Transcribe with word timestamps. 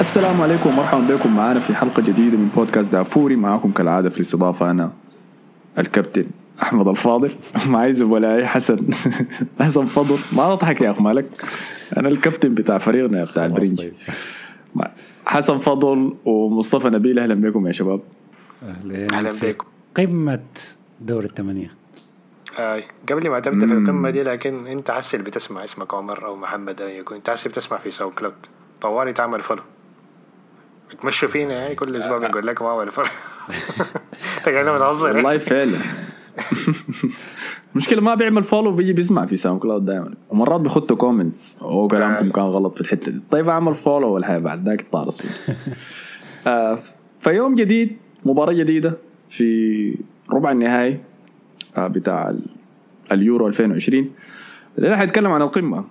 السلام 0.00 0.40
عليكم 0.42 0.70
ومرحبا 0.70 1.14
بكم 1.14 1.36
معنا 1.36 1.60
في 1.60 1.74
حلقة 1.74 2.02
جديدة 2.02 2.38
من 2.38 2.48
بودكاست 2.48 2.92
دافوري. 2.92 3.36
معكم 3.36 3.70
كالعادة 3.72 4.10
في 4.10 4.16
الاستضافة 4.16 4.70
أنا 4.70 4.92
الكابتن 5.78 6.26
أحمد 6.62 6.88
الفاضل. 6.88 7.30
معي 7.66 7.92
زملائي 7.92 8.46
حسن. 8.46 8.86
حسن 9.60 9.86
فضل. 9.86 10.18
ما 10.32 10.54
تضحك 10.56 10.80
يا 10.80 10.90
أخ 10.90 11.00
مالك. 11.00 11.26
أنا 11.96 12.08
الكابتن 12.08 12.54
بتاع 12.54 12.78
فريقنا 12.78 13.24
بتاع 13.24 13.44
البرنج. 13.46 13.78
طيب. 13.78 13.92
حسن 15.26 15.58
فضل 15.58 16.14
ومصطفى 16.24 16.88
نبيل 16.88 17.18
أهلا 17.18 17.34
بكم 17.34 17.66
يا 17.66 17.72
شباب. 17.72 18.00
اهلين 18.62 19.12
أهلاً 19.12 19.30
بكم. 19.42 19.66
قمة 19.96 20.40
دور 21.00 21.24
الثمانية 21.24 21.74
آه 22.58 22.82
قبل 23.10 23.30
ما 23.30 23.40
تبدأ 23.40 23.66
في. 23.66 23.72
القمة 23.72 24.10
دي 24.10 24.22
لكن 24.22 24.66
أنت 24.66 24.90
حسي 24.90 25.18
بتسمع 25.18 25.64
اسمك 25.64 25.94
عمر 25.94 26.26
أو 26.26 26.36
محمد 26.36 26.80
اي 26.80 26.98
يكون. 26.98 27.16
أنت 27.16 27.30
حسي 27.30 27.48
بتسمع 27.48 27.78
في 27.78 27.90
ساوند 27.90 28.14
كلاود. 28.14 28.34
طوالي 28.80 29.12
تعمل 29.12 29.40
follow 29.40 29.62
بتمشوا 30.90 31.28
فينا 31.28 31.54
يعني 31.54 31.74
كل 31.74 31.96
أسبوع 31.96 32.18
بنقول 32.18 32.46
لكم 32.46 32.64
اعمل 32.64 32.90
follow 32.90 33.08
تقعدوا 34.44 34.78
بنهزر 34.78 35.16
والله 35.16 35.38
فعلا. 35.38 35.78
المشكلة 37.72 38.00
ما 38.00 38.14
بيعمل 38.14 38.44
فولو 38.44 38.72
بيجي 38.72 38.92
بيسمع 38.92 39.26
في 39.26 39.36
SoundCloud 39.36 39.84
دائما 39.84 40.14
ومرات 40.30 40.60
بيخطوا 40.60 40.96
comments 40.96 41.58
أو 41.62 41.88
كلامكم 41.88 42.26
آه. 42.26 42.32
كان 42.32 42.44
غلط 42.44 42.74
في 42.74 42.80
الحتة 42.80 43.12
دي. 43.12 43.20
طيب 43.30 43.48
أعمل 43.48 43.74
follow 43.74 44.08
ولا 44.12 44.26
حاجة 44.26 44.38
بعد؟ 44.38 44.68
ذاك 44.68 44.80
يطارس 44.80 45.22
فيه 45.22 45.56
آه 46.50 46.78
فيوم 47.20 47.54
جديد 47.54 47.96
مباراة 48.26 48.52
جديدة 48.52 48.98
في 49.28 49.94
ربع 50.32 50.50
النهائي 50.52 51.00
آه 51.76 51.86
بتاع 51.86 52.30
ال- 52.30 52.46
اليورو 53.12 53.46
2020 53.46 54.10
الليلة 54.78 54.96
حيتكلم 54.96 55.32
عن 55.32 55.42
القمة. 55.42 55.84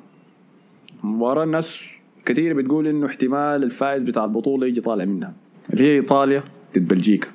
مباراة 1.03 1.43
الناس 1.43 1.83
كثير 2.29 2.53
بتقول 2.53 2.87
إنه 2.87 3.05
احتمال 3.05 3.63
الفائز 3.63 4.03
بتاع 4.03 4.25
البطولة 4.25 4.67
يجي 4.67 4.81
طالع 4.81 5.05
منها. 5.05 5.33
اللي 5.73 5.83
هي 5.83 5.95
إيطاليا 5.95 6.43
ضد 6.77 6.87
بلجيكا. 6.87 7.27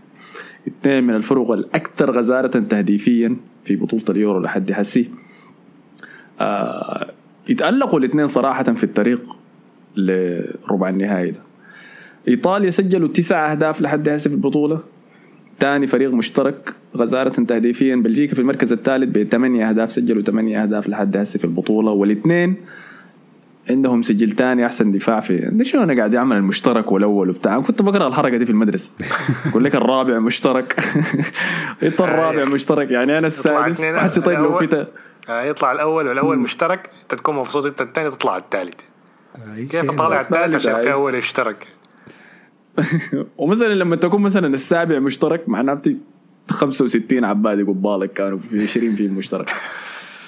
اثنين 0.69 1.05
من 1.05 1.15
الفرق 1.15 1.51
الأكثر 1.51 2.11
غزارة 2.11 2.47
تهديفيا 2.47 3.37
في 3.65 3.77
بطولة 3.77 4.05
اليورو 4.09 4.41
لحد 4.41 4.73
حسي 4.73 5.11
آه 6.41 7.11
يتألقوا 7.49 7.99
الاثنين 7.99 8.27
صراحة 8.27 8.65
في 8.65 8.85
الطريق 8.85 9.37
لربع 9.97 10.89
النهائي 10.89 11.31
ده. 11.31 11.41
إيطاليا 12.29 12.71
سجلوا 12.71 13.09
تسع 13.09 13.53
أهداف 13.53 13.81
لحد 13.81 14.09
هسه 14.09 14.29
في 14.29 14.35
البطولة. 14.37 14.81
ثاني 15.61 15.87
فريق 15.87 16.13
مشترك 16.13 16.75
غزارة 16.97 17.45
تهديفيا 17.45 17.97
بلجيكا 17.97 18.35
في 18.35 18.41
المركز 18.41 18.73
الثالث 18.73 19.19
بثمانية 19.19 19.69
أهداف 19.69 19.93
سجلوا 19.93 20.23
ثمانية 20.23 20.63
أهداف 20.63 20.89
لحد 20.89 21.17
هسه 21.17 21.39
في 21.39 21.45
البطولة. 21.45 21.91
والاثنين 21.91 22.57
عندهم 23.71 24.03
سجل 24.03 24.31
تاني 24.31 24.67
أحسن 24.67 24.91
دفاع 24.91 25.21
في 25.21 25.49
ده 25.53 25.65
شنو 25.65 25.83
أنا 25.83 25.97
قاعد 25.97 26.15
اعمل 26.15 26.37
المشترك 26.37 26.93
والأول 26.93 27.31
وبتاع؟ 27.31 27.61
كنت 27.61 27.83
بقرأ 27.83 28.09
الحركة 28.09 28.37
دي 28.37 28.45
في 28.45 28.53
المدرسة. 28.53 28.91
يقول 29.47 29.65
لك 29.65 29.75
الرابع 29.75 30.19
مشترك. 30.19 30.77
انت 31.83 32.01
الرابع 32.01 32.45
مشترك. 32.45 32.91
يعني 32.91 33.19
أنا 33.19 33.27
السادس 33.27 33.83
حسي 33.83 34.21
طيب 34.21 34.39
لو. 34.39 34.53
في 34.53 34.87
آه 35.29 35.43
يطلع 35.43 35.73
الأول 35.73 36.09
والأول 36.09 36.39
مشترك. 36.39 36.91
أنت 37.03 37.15
تكون 37.15 37.35
مبسوط 37.35 37.67
أنت 37.67 37.81
الثاني 37.81 38.11
تطلع 38.11 38.37
الثالث 38.37 38.75
كيف. 39.71 39.91
طالع 39.91 40.21
الثالث 40.21 40.55
عشان 40.55 40.81
في. 40.81 40.93
أول 40.93 41.17
اشترك 41.17 41.67
ومثلا 43.39 43.75
لما 43.75 43.97
تكون 43.97 44.23
مثلا 44.23 44.55
السابع 44.55 44.99
مشترك 44.99 45.49
معناته 45.49 45.97
65 46.51 47.25
عبادي 47.25 47.63
قبالك 47.63 48.13
كانوا 48.13 48.39
في 48.39 48.63
20 48.63 48.97
في 48.97 49.07
المشترك. 49.07 49.51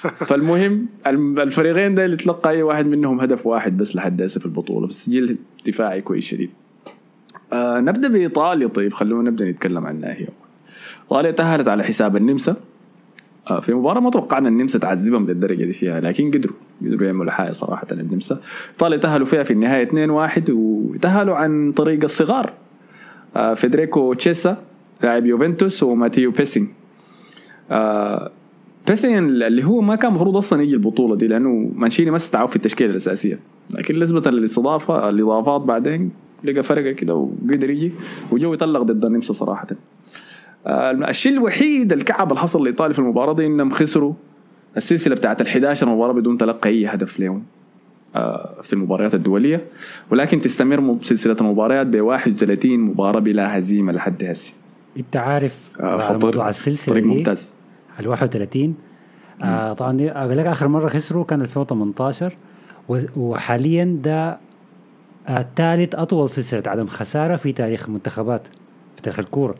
فالمهم 0.09 0.85
الم- 1.07 1.39
الفريقين 1.39 1.95
ده 1.95 2.05
اللي 2.05 2.15
تلقى 2.17 2.49
أي 2.49 2.61
واحد 2.61 2.85
منهم 2.87 3.19
هدف 3.21 3.47
واحد 3.47 3.77
بس 3.77 3.95
لحد 3.95 4.21
هسه 4.21 4.39
في 4.39 4.45
البطولة 4.45 4.87
بس 4.87 5.05
سجل 5.05 5.37
دفاعي 5.67 6.01
كويس 6.01 6.23
شديد. 6.25 6.49
آه 7.53 7.79
نبدأ 7.79 8.07
بإيطاليا. 8.07 8.67
طيب 8.67 8.93
خلونا 8.93 9.29
نبدأ 9.29 9.49
نتكلم 9.49 9.85
عنها 9.85 10.13
هي 10.13 10.27
إيطاليا 11.03 11.31
تأهلت 11.31 11.67
على 11.67 11.83
حساب 11.83 12.15
النمسا. 12.15 12.55
آه 13.49 13.59
في 13.59 13.73
مباراة 13.73 13.99
ما 13.99 14.09
توقعنا 14.11 14.49
النمسا 14.49 14.79
تعذبهم 14.79 15.27
للدرجة 15.27 15.63
دي 15.65 15.71
فيها 15.71 15.99
لكن 15.99 16.31
قدروا 16.31 16.55
قدروا 16.81 17.03
يعملوا 17.07 17.31
حاجة 17.31 17.51
صراحة 17.51 17.87
النمسا 17.91 18.39
إيطاليا 18.71 18.97
تأهلوا 18.97 19.25
فيها 19.25 19.43
في 19.43 19.51
النهاية 19.51 19.87
2-1 20.37 20.49
وتأهلوا 20.49 21.35
عن 21.35 21.71
طريق 21.71 22.03
الصغار. 22.03 22.53
آه 23.35 23.53
فيدريكو 23.53 24.13
تشيسا 24.13 24.57
لاعب 25.03 25.25
يوفنتوس 25.25 25.83
وماتيو 25.83 26.31
بيسين 26.31 26.73
آه 27.71 28.31
بيسين 28.87 29.17
اللي 29.17 29.63
هو 29.63 29.81
ما 29.81 29.95
كان 29.95 30.09
المفروض 30.09 30.37
أصلا 30.37 30.63
يجي 30.63 30.73
البطولة 30.73 31.15
دي 31.15 31.27
لأنه 31.27 31.71
مانشيني 31.75 32.11
ما 32.11 32.15
استدعاه 32.15 32.45
في 32.45 32.55
التشكيلة 32.55 32.89
الأساسية. 32.89 33.39
لكن 33.77 33.99
نسبة 33.99 34.31
للاستضافه 34.31 35.09
الإضافات 35.09 35.61
بعدين 35.61 36.11
لقى 36.43 36.63
فرقة 36.63 36.91
كده 36.91 37.15
وقدر 37.15 37.69
يجي 37.69 37.91
وجو 38.31 38.53
يطلق 38.53 38.81
ضد 38.81 39.05
النمسا 39.05 39.33
صراحة. 39.33 39.67
آه، 40.67 40.91
الشيء 40.91 41.33
الوحيد 41.33 41.93
الكعب 41.93 42.29
اللي 42.31 42.41
حصل 42.41 42.63
لإيطاليا 42.63 42.93
في 42.93 42.99
المباراة 42.99 43.33
دي 43.33 43.45
إنهم 43.45 43.69
خسروا 43.69 44.13
السلسلة 44.77 45.15
بتاعت 45.15 45.41
ال 45.41 45.47
11 45.47 45.89
مباراة 45.89 46.13
بدون 46.13 46.37
تلقي 46.37 46.69
أي 46.69 46.85
هدف 46.85 47.19
لهم 47.19 47.43
آه، 48.15 48.61
في 48.61 48.73
المباريات 48.73 49.15
الدولية. 49.15 49.65
ولكن 50.11 50.41
تستمر 50.41 50.97
سلسلة 51.01 51.35
المباريات 51.41 51.87
ب 51.87 52.01
31 52.01 52.79
مباراة 52.79 53.19
بلا 53.19 53.57
هزيمة 53.57 53.91
لحد 53.93 54.23
هسه. 54.23 54.53
أنت 54.97 55.17
عارف 55.17 55.71
آه، 55.79 55.83
على 55.83 55.99
خطير. 55.99 56.25
موضوع 56.25 56.49
السلسلة 56.49 56.93
طريق 56.93 57.03
دي 57.03 57.09
ممتاز. 57.09 57.56
ال 57.99 58.07
31 58.07 58.75
آه 59.43 59.73
طبعا 59.73 59.93
لك 60.35 60.45
آخر 60.45 60.67
مرة 60.67 60.87
خسروا 60.87 61.23
كان 61.23 61.41
2018 61.41 62.33
و- 62.89 62.99
وحاليا 63.17 63.99
ده 64.03 64.37
آه 65.27 65.45
ثالث 65.55 65.95
أطول 65.95 66.29
سلسلة 66.29 66.63
عدم 66.67 66.85
خسارة 66.87 67.35
في 67.35 67.51
تاريخ 67.51 67.85
المنتخبات 67.85 68.47
في 68.95 69.01
تاريخ 69.01 69.19
الكورة. 69.19 69.55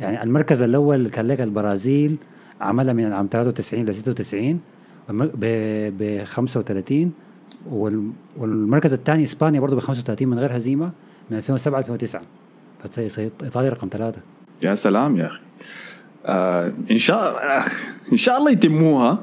يعني 0.00 0.22
المركز 0.22 0.62
الأول 0.62 1.08
كان 1.10 1.26
لك 1.26 1.40
البرازيل 1.40 2.16
عملها 2.60 2.92
من 2.92 3.12
عام 3.12 3.28
93 3.30 3.84
ل 3.84 3.94
96 3.94 4.60
ب 5.08 6.24
35 6.24 7.12
وال- 7.70 8.10
والمركز 8.36 8.92
الثاني 8.92 9.22
إسبانيا 9.22 9.60
برضه 9.60 9.76
ب 9.76 9.78
35 9.78 10.28
من 10.28 10.38
غير 10.38 10.56
هزيمة 10.56 10.90
من 11.30 11.36
2007 11.36 11.78
ل 11.78 11.82
2009 11.82 12.22
فتصير 12.78 13.30
إيطاليا 13.42 13.70
رقم 13.70 13.88
ثلاثة. 13.92 14.20
يا 14.64 14.74
سلام 14.74 15.16
يا 15.16 15.26
أخي. 15.26 15.40
آه 16.26 16.72
إن 16.90 16.96
شاء 16.96 17.42
إن 18.12 18.16
شاء 18.16 18.38
الله 18.38 18.50
يتموها. 18.50 19.18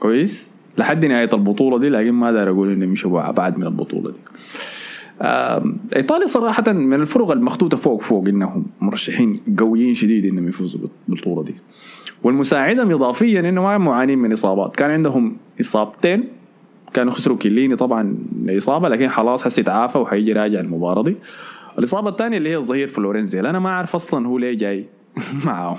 كويس؟ 0.00 0.50
لحد 0.78 1.04
نهاية 1.04 1.28
البطولة 1.32 1.78
دي 1.78 1.88
لكن 1.88 2.12
ما 2.12 2.26
أقدر 2.26 2.50
أقول 2.50 2.72
إنهم 2.72 2.88
يمشوا 2.88 3.28
ابعد 3.28 3.58
من 3.58 3.66
البطولة 3.66 4.10
دي. 4.10 4.20
إيطاليا 5.96 6.26
صراحة 6.26 6.72
من 6.72 7.00
الفرق 7.00 7.30
المخطوطة 7.30 7.76
فوق 7.76 8.02
فوق 8.02 8.28
إنهم 8.28 8.66
مرشحين 8.80 9.40
قويين 9.58 9.94
شديد 9.94 10.24
إنهم 10.26 10.48
يفوزوا 10.48 10.88
بالبطولة 11.08 11.42
دي. 11.42 11.54
والمساعدهم 12.22 12.90
اضافيا 12.90 13.40
إنه 13.40 13.62
ما 13.62 13.78
معانين 13.78 14.18
من 14.18 14.32
إصابات. 14.32 14.76
كان 14.76 14.90
عندهم 14.90 15.36
إصابتين. 15.60 16.28
كانوا 16.94 17.12
خسروا 17.12 17.36
كيليني 17.36 17.76
طبعا 17.76 18.16
اصابه 18.48 18.88
لكن 18.88 19.08
خلاص 19.08 19.46
هسه 19.46 19.62
تعافى 19.62 19.98
وحيجي 19.98 20.32
راجع 20.32 20.60
المباراة 20.60 21.02
دي. 21.02 21.16
الإصابة 21.78 22.08
الثانية 22.08 22.38
اللي 22.38 22.50
هي 22.50 22.56
الظهير 22.56 22.86
فلورنزي 22.86 23.40
أنا 23.40 23.58
ما 23.58 23.68
أعرف 23.68 23.94
أصلا 23.94 24.26
هو 24.26 24.38
ليه 24.38 24.56
جاي. 24.58 24.86
معاهم. 25.46 25.78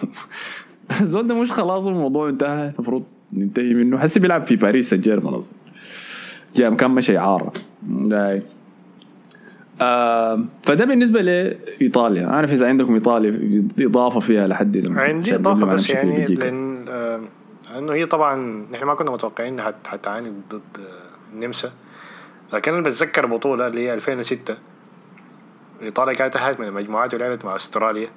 الزول 1.02 1.28
ده 1.28 1.42
مش 1.42 1.52
خلاص 1.52 1.88
الموضوع 1.88 2.30
انتهى. 2.30 2.70
المفروض 2.76 3.04
ننتهي 3.34 3.74
منه. 3.74 3.98
حسي 3.98 4.20
بيلعب 4.20 4.42
في 4.42 4.56
باريس 4.56 4.90
سان 4.90 5.02
جيرمان 5.02 5.34
أصلا. 5.34 5.56
جاء 6.56 6.74
كان 6.74 6.92
مشي 6.92 7.18
اعاره 7.18 7.54
داي. 7.84 8.42
آه 9.82 10.40
فده 10.64 10.86
بالنسبة 10.86 11.22
لإيطاليا. 11.22 12.28
أعرف 12.28 12.54
إذا 12.54 12.68
عندكم 12.68 12.94
إيطاليا 12.94 13.64
إضافة 13.80 14.20
فيها 14.20 14.48
لحد 14.48 14.92
عندي 14.98 15.36
إضافة 15.36 15.66
بس 15.66 15.90
يعني. 15.90 16.26
لأن 16.26 16.86
آه، 16.90 17.22
انه 17.78 17.94
هي 17.94 18.06
طبعا 18.06 18.66
نحن 18.72 18.84
ما 18.86 18.96
كنا 18.96 19.12
متوقعين 19.12 19.54
انها 19.54 19.66
حت- 19.66 19.88
حتعاني 19.88 20.30
ضد 20.52 20.62
آه، 20.80 21.34
النمسا 21.34 21.72
لكن 22.54 22.74
أنا 22.74 22.82
بتذكر 22.82 23.26
بطولة 23.26 23.68
اللي 23.68 23.82
هي 23.82 23.94
2006 23.94 24.58
إيطاليا 25.82 26.14
كانت 26.14 26.34
تحت 26.34 26.60
من 26.60 26.68
المجموعات 26.68 27.14
ولعبت 27.14 27.46
مع 27.46 27.56
أستراليا. 27.56 28.08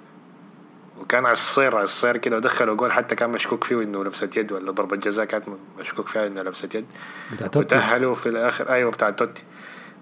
وكان 1.00 1.26
على 1.26 1.32
الصير 1.32 1.76
على 1.76 1.84
الصير 1.84 2.16
كده 2.16 2.36
ودخلوا 2.36 2.74
جول 2.74 2.92
حتى 2.92 3.14
كان 3.14 3.30
مشكوك 3.30 3.64
فيه 3.64 3.82
إنه 3.82 4.04
لمسه 4.04 4.30
يد 4.36 4.52
ولا 4.52 4.72
ضربة 4.72 4.96
جزاء 4.96 5.24
كانت 5.24 5.44
مشكوك 5.78 6.08
فيها 6.08 6.26
انها 6.26 6.42
لمسه 6.42 6.68
يد. 6.74 6.86
وتأهلوا 7.56 8.14
في 8.14 8.28
الآخر 8.28 8.72
أيوه 8.72 8.90
بتاع 8.90 9.10
توتي. 9.10 9.42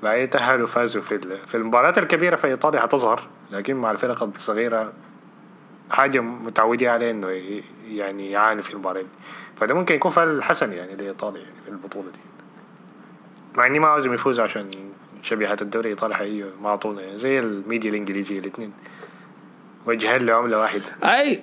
بعدين 0.03 0.31
تأهلوا 0.31 0.67
فازوا 0.67 1.03
في 1.03 1.19
في 1.47 1.57
المباريات 1.57 1.99
الكبيرة 1.99 2.37
في 2.37 2.47
إيطاليا 2.47 2.81
حتظهر 2.81 3.23
لكن 3.51 3.77
مع 3.77 3.91
الفرق 3.91 4.23
الصغيرة 4.23 4.93
حاجة 5.91 6.21
متعودين 6.21 6.89
عليه 6.89 7.11
إنه 7.11 7.61
يعني 7.89 8.31
يعاني 8.31 8.63
في 8.63 8.71
المباريات 8.71 9.07
فده 9.57 9.75
ممكن 9.75 9.95
يكون 9.95 10.11
فعل 10.11 10.43
حسن 10.43 10.73
يعني 10.73 10.97
لإيطاليا 10.97 11.41
يعني 11.43 11.55
في 11.65 11.71
البطولة 11.71 12.07
دي. 12.11 12.19
مع 13.55 13.67
إني 13.67 13.79
ما 13.79 13.89
عاوزهم 13.89 14.15
يفوزوا 14.15 14.45
عشان 14.45 14.69
شبيهة 15.23 15.57
الدوري 15.63 15.89
الإيطالي 15.89 16.15
حقيقي 16.15 16.51
ما 16.63 16.69
أعطونا 16.69 17.03
يعني 17.03 17.17
زي 17.17 17.39
الميديا 17.39 17.91
الإنجليزية 17.91 18.39
الاثنين 18.39 18.73
وجهين 19.87 20.23
لعمله 20.23 20.59
واحدة. 20.59 20.83
أي 21.05 21.41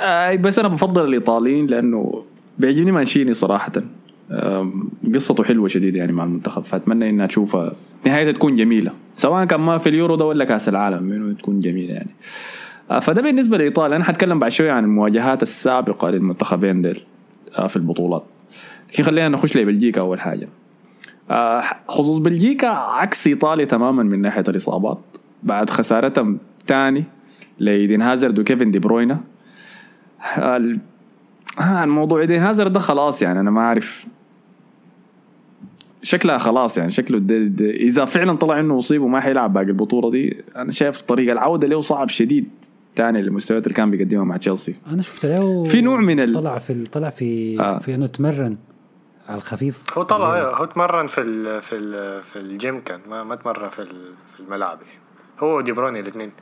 أي 0.00 0.36
بس 0.36 0.58
أنا 0.58 0.68
بفضل 0.68 1.04
الإيطاليين 1.04 1.66
لأنه 1.66 2.24
بيعجبني 2.58 2.92
مانشيني 2.92 3.34
صراحة. 3.34 3.72
قصته 5.14 5.44
حلوة 5.44 5.68
شديد 5.68 5.96
يعني 5.96 6.12
مع 6.12 6.24
المنتخب 6.24 6.64
فأتمنى 6.64 7.10
انها 7.10 7.26
تشوفها 7.26 7.72
نهايتها 8.06 8.32
تكون 8.32 8.56
جميلة 8.56 8.92
سواء 9.16 9.44
كان 9.44 9.60
ما 9.60 9.78
في 9.78 9.88
اليورو 9.88 10.14
ده 10.14 10.24
ولا 10.24 10.44
كأس 10.44 10.68
العالم 10.68 11.12
انه 11.12 11.34
تكون 11.34 11.60
جميلة 11.60 11.94
يعني. 11.94 12.10
فده 13.00 13.22
بالنسبة 13.22 13.58
لإيطاليا. 13.58 13.96
أنا 13.96 14.04
حتكلم 14.04 14.38
بعد 14.38 14.50
شوية 14.50 14.72
عن 14.72 14.84
المواجهات 14.84 15.42
السابقة 15.42 16.10
للمنتخبين 16.10 16.82
ديل 16.82 17.02
في 17.68 17.76
البطولات. 17.76 18.24
لكن 18.92 19.02
خلينا 19.02 19.28
نخش 19.28 19.56
لبلجيكا 19.56 20.00
أول 20.00 20.20
حاجة. 20.20 20.48
خصوص 21.88 22.18
بلجيكا 22.18 22.68
عكس 22.68 23.26
إيطاليا 23.26 23.64
تماما 23.64 24.02
من 24.02 24.22
ناحية 24.22 24.44
الإصابات. 24.48 24.98
بعد 25.42 25.70
خسارتهم 25.70 26.38
تاني 26.66 27.04
لإيدين 27.58 28.02
هازارد 28.02 28.38
وكيفن 28.38 28.70
دي 28.70 28.78
بروينا 28.78 29.20
آه، 30.38 30.56
الموضوع 31.84 32.20
إيدين 32.20 32.42
هازارد 32.42 32.72
ده 32.72 32.80
خلاص 32.80 33.22
يعني 33.22 33.40
أنا 33.40 33.50
ما 33.50 33.60
أعرف. 33.60 34.06
شكلها 36.02 36.38
خلاص 36.38 36.78
يعني 36.78 36.90
شكله 36.90 37.18
دي 37.18 37.48
دي 37.48 37.70
إذا 37.76 38.04
فعلا 38.04 38.36
طلع 38.36 38.60
إنه 38.60 38.76
اصيب 38.76 39.02
وما 39.02 39.20
حيلعب 39.20 39.52
باقي 39.52 39.66
البطولة 39.66 40.10
دي 40.10 40.44
أنا 40.56 40.70
شايف 40.70 41.00
طريق 41.00 41.32
العودة 41.32 41.68
له 41.68 41.80
صعب 41.80 42.08
شديد 42.08 42.48
تاني 42.96 43.22
للمستويات 43.22 43.66
اللي 43.66 43.74
كان 43.76 43.90
بيقدمها 43.90 44.24
مع 44.24 44.36
تشيلسي. 44.36 44.74
أنا 44.86 45.02
شفت 45.02 45.26
له 45.26 45.64
في 45.64 45.80
نوع 45.80 46.00
من 46.00 46.20
ال- 46.20 46.34
طلع 46.34 46.58
في 46.58 46.84
طلع 46.84 47.10
في 47.10 47.60
آه. 47.60 47.78
في 47.78 47.94
إنه 47.94 48.06
تمرن 48.06 48.56
على 49.28 49.36
الخفيف. 49.38 49.98
هو 49.98 50.02
طلع 50.02 50.34
أيوه 50.36 50.56
هو 50.56 50.64
تمرن 50.64 51.06
في 51.06 51.20
ال 51.20 51.62
في 51.62 51.74
ال 51.76 52.22
في 52.22 52.36
الجيم 52.38 52.80
كان 52.80 53.00
ما 53.08 53.24
ما 53.24 53.36
تمرن 53.36 53.68
في 53.68 53.78
ال- 53.82 54.12
في 54.34 54.40
الملعب. 54.40 54.78
يعني 54.82 54.99
هو 55.40 55.56
ودي 55.56 55.72
برويني 55.72 56.00
الاثنين. 56.00 56.32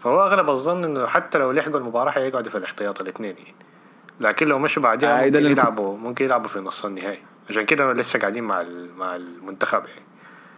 فهو 0.00 0.26
أغلب 0.26 0.50
الظن 0.50 0.84
إنه 0.84 1.06
حتى 1.06 1.38
لو 1.38 1.52
لحقوا 1.52 1.78
المباراة 1.78 2.10
حيقعدوا 2.10 2.50
في 2.50 2.58
الاحتياط 2.58 3.00
الاثنين 3.00 3.34
يعني. 3.38 3.54
لكن 4.20 4.48
لو 4.48 4.58
مشوا 4.58 4.82
بعدها 4.82 5.22
آه، 5.22 5.26
ممكن 5.26 5.46
يلعبوا 5.46 5.96
ممكن 5.96 6.24
يلعبوا 6.24 6.48
في 6.48 6.58
نص 6.58 6.84
النهائي. 6.84 7.18
عشان 7.50 7.66
كده 7.66 7.92
لسه 7.92 8.18
قاعدين 8.18 8.44
مع 8.44 8.64
مع 8.98 9.16
المنتخب 9.16 9.82
يعني. 9.86 10.02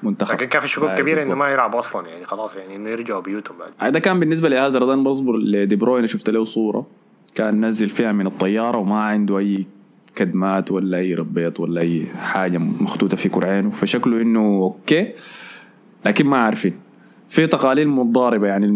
منتخب. 0.02 0.34
لكن 0.34 0.46
كان 0.46 0.60
في 0.60 0.68
شكوك 0.68 0.88
آه، 0.88 0.98
كبيرة 0.98 1.22
إنه. 1.22 1.34
ما 1.34 1.48
يلعبوا 1.48 1.80
أصلا 1.80 2.08
يعني 2.08 2.24
خلاص 2.24 2.54
يعني 2.54 2.76
إنه 2.76 2.90
يرجعوا 2.90 3.20
بيوتهم 3.20 3.58
بعد. 3.58 3.72
هذا 3.78 3.98
كان 3.98 4.20
بالنسبة 4.20 4.48
لهازارد 4.48 4.88
أنا 4.88 5.02
بصبر 5.02 5.36
لدي 5.36 5.76
بروين 5.76 6.06
شفت 6.06 6.30
له 6.30 6.44
صورة. 6.44 6.86
كان 7.34 7.64
نزل 7.64 7.88
فيها 7.88 8.12
من 8.12 8.26
الطيارة 8.26 8.78
وما 8.78 9.04
عنده 9.04 9.38
أي 9.38 9.66
كدمات 10.16 10.72
ولا 10.72 10.98
أي 10.98 11.14
ربيط 11.14 11.60
ولا 11.60 11.80
أي 11.80 12.06
حاجة 12.06 12.58
مخطوطة 12.58 13.16
في 13.16 13.28
كرعينه. 13.28 13.70
فشكله 13.70 14.20
إنه 14.20 14.40
okay 14.40 15.12
لكن 16.06 16.26
ما 16.26 16.38
عارفين. 16.38 16.89
في 17.30 17.46
تقاليل 17.46 17.88
متضاربة 17.88 18.46
يعني 18.46 18.66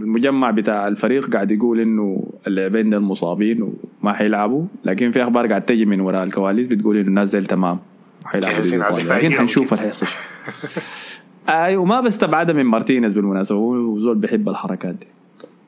المجمع 0.00 0.50
بتاع 0.50 0.88
الفريق 0.88 1.30
قاعد 1.30 1.52
يقول 1.52 1.80
إنه 1.80 2.26
اللاعبين 2.46 2.90
دول 2.90 3.00
مصابين 3.00 3.62
وما 4.02 4.12
حيلعبوا 4.12 4.64
لكن 4.84 5.10
في 5.10 5.22
أخبار 5.22 5.46
قاعد 5.46 5.62
تجي 5.62 5.84
من 5.84 6.00
وراء 6.00 6.24
الكواليس 6.24 6.66
بتقول 6.66 6.96
إنه 6.96 7.08
الناس 7.08 7.30
ديل 7.30 7.46
تمام 7.46 7.78
حيلعبوا. 8.24 8.58
لكن 8.58 9.12
أيام 9.12 9.32
حنشوف. 9.32 9.72
اللي 9.72 9.82
حيحصل 9.82 10.06
أيوه 11.48 11.84
ما 11.84 12.00
بستبعدها 12.00 12.54
من 12.54 12.64
مارتينيز 12.64 13.14
بالمناسبة 13.14 13.58
هو 13.58 13.98
زول 13.98 14.18
بيحب 14.18 14.48
الحركات 14.48 14.94
دي 14.94 15.06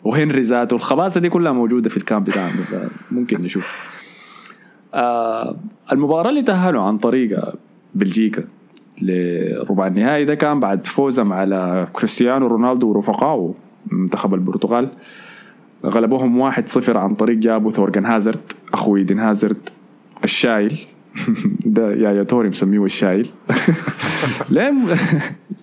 وهنري 0.05 0.41
ذاته 0.41 0.75
الخباثة 0.75 1.21
دي 1.21 1.29
كلها 1.29 1.53
موجودة 1.53 1.91
في 1.91 1.97
ال 1.97 2.02
camp 2.02 2.25
بتاعنا 2.25 2.51
فممكن 2.51 3.43
نشوف 3.43 3.77
آه 4.95 5.57
المباراة 5.93 6.31
اللي 6.31 6.43
تأهلوا 6.43 6.83
عن 6.83 6.99
طريق 6.99 7.55
بلجيكا 7.95 8.45
لربع 9.03 9.87
النهائي 9.87 10.25
ده 10.25 10.35
كان 10.35 10.61
بعد 10.61 10.87
فوزهم 10.87 11.33
على 11.33 11.89
كريستيانو 11.93 12.47
رونالدو 12.47 12.89
ورفقائه 12.89 13.55
منتخب 13.91 14.35
البرتغال. 14.35 14.89
غلبوهم 15.87 16.51
1-0 16.53 16.89
عن 16.89 17.15
طريق 17.15 17.37
جابوا 17.39 17.71
ثورجن 17.71 18.05
هازارد 18.07 18.53
اخو 18.73 18.97
إيدن 18.97 19.19
هازارد 19.19 19.69
الشايل. 20.25 20.79
ده 21.67 21.93
يا 21.93 22.23
توري 22.23 22.49
مسميه 22.49 22.85
الشايل. 22.85 23.31
ليه 24.51 24.73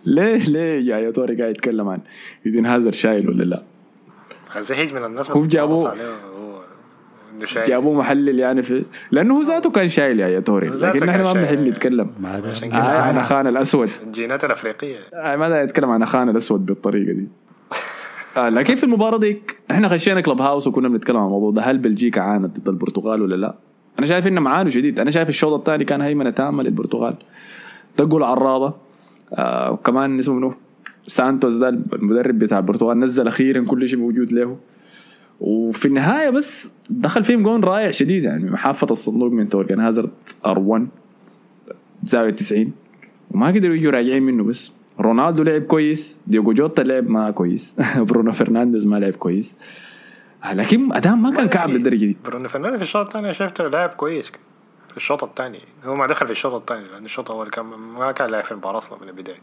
ليه 0.05 0.37
ليه 0.37 0.95
يا 0.95 1.11
توري 1.11 1.35
قاعد 1.35 1.49
يتكلم 1.51 1.87
عن 1.89 1.99
إيدن 2.45 2.65
هازارد 2.65 2.93
شايل 2.93 3.29
ولا 3.29 3.43
لا؟ 3.43 3.63
زهيج 4.61 4.93
من 4.93 5.05
الناس 5.05 5.31
هو 5.31 5.45
جابوه- 5.45 5.77
بتتعرض 5.77 5.87
عليه 5.99 6.09
هو 6.09 6.61
انه 7.28 7.28
شايف 7.28 7.28
جابوه 7.68 7.94
محلل 7.94 8.39
يعني 8.39 8.62
في 8.62 8.83
لأنه 9.12 9.38
هو 9.38 9.41
ذاته 9.41 9.71
كان 9.71 9.88
شايل 9.88 10.19
يا 10.19 10.39
توري 10.39 10.69
لكن 10.69 11.06
نحن 11.06 11.21
ما 11.21 11.33
بنحب 11.33 11.56
شايل. 11.56 11.69
نتكلم. 11.69 12.09
عن. 12.24 13.18
اخانا 13.18 13.50
الأسود. 13.50 13.89
الجينات 14.03 14.45
الأفريقية. 14.45 14.97
آه 15.13 15.36
ما 15.36 15.50
دا 15.50 15.62
يتكلم 15.62 15.89
عن 15.89 16.01
اخانا 16.01 16.31
الأسود 16.31 16.65
بالطريقة 16.65 17.13
دي. 17.13 17.27
آه 18.38 18.50
لكن 18.50 18.75
في 18.75 18.83
المباراة 18.83 19.18
ديك 19.18 19.57
إحنا 19.71 19.89
خشينا 19.89 20.21
كلب 20.21 20.41
هاوس 20.41 20.68
وكنا 20.68 20.89
بنتكلم 20.89 21.18
عن 21.18 21.25
الموضوع 21.25 21.51
ده. 21.51 21.62
هل 21.62 21.77
بلجيكا 21.77 22.21
عانت 22.21 22.59
ضد 22.59 22.69
البرتغال 22.69 23.21
ولا 23.21 23.36
لا؟ 23.36 23.56
أنا 24.00 24.07
شايف 24.07 24.27
انهم 24.27 24.47
عانوا 24.47 24.71
شديد 24.71 25.00
أنا 25.00 25.12
شايف 25.12 25.30
الشوط 25.30 25.53
الثاني 25.53 25.85
كان 25.85 26.01
هيمنة 26.01 26.30
تامة 26.30 26.63
للبرتغال. 26.63 27.15
دقوا 27.97 28.19
العراضه 28.19 28.74
آه 29.33 29.71
وكمان 29.71 30.19
اسمه 30.19 30.35
منو 30.35 30.53
سانتوس 31.07 31.57
ده 31.57 31.69
المدرب 31.69 32.39
بتاع 32.39 32.57
البرتغال 32.57 33.00
نزل 33.00 33.27
أخيرا 33.27 33.65
كل 33.65 33.88
شيء 33.88 34.00
موجود 34.00 34.31
له. 34.31 34.57
وفي 35.41 35.86
النهاية 35.86 36.30
بس 36.30 36.74
دخل 36.89 37.24
فيهم 37.24 37.44
جون 37.44 37.63
رائع 37.63 37.91
شديد 37.91 38.24
يعني 38.24 38.50
من 38.50 38.65
حافة 38.65 38.88
الصندوق 38.91 39.31
من 39.31 39.50
تورجن 39.50 39.80
هازارد 39.80 40.09
R1 40.47 40.81
بزاويه 42.03 42.31
90 42.31 42.71
وما 43.31 43.47
قدروا 43.47 43.75
يجوا 43.75 43.91
راجعين 43.91 44.24
منه 44.24 44.44
بس. 44.44 44.71
رونالدو 45.00 45.44
لعب 45.44 45.62
كويس 45.62 46.19
ديوجو 46.27 46.53
جوتا 46.53 46.81
لعب 46.81 47.09
ما 47.09 47.31
كويس 47.31 47.75
برونو 48.07 48.31
فرنانديز 48.31 48.86
ما 48.86 48.95
لعب 49.00 49.13
كويس. 49.13 49.56
آه، 50.44 50.53
لكن 50.53 50.94
أداء 50.94 51.15
ما 51.15 51.31
كان 51.31 51.50
كعب 51.50 51.69
للدرجة 51.69 52.06
دي. 52.06 52.18
برونو 52.25 52.47
فرنانديز 52.47 52.77
في 52.77 52.83
الشوط 52.83 53.15
الثاني 53.15 53.33
شفته 53.33 53.68
لاعب 53.68 53.89
كويس 53.89 54.31
في 54.89 54.97
الشوط 54.97 55.24
الثاني. 55.24 55.59
هو 55.85 55.95
ما 55.95 56.07
دخل 56.07 56.25
في 56.25 56.31
الشوط 56.31 56.53
الثاني 56.53 56.88
لأن 56.88 57.06
الشوط 57.06 57.31
الأول 57.31 57.50
كان 57.50 57.65
ما 57.65 58.12
كان 58.12 58.30
لاعب 58.30 58.44
في 58.44 58.51
المباراة 58.51 58.77
أصلا 58.77 59.01
من 59.01 59.09
البداية. 59.09 59.39